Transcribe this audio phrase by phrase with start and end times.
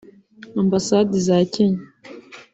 [0.61, 1.85] Ambasade za Kenya